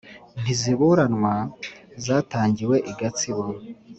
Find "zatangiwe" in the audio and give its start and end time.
2.05-2.75